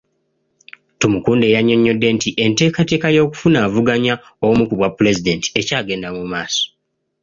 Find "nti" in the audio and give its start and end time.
2.15-2.29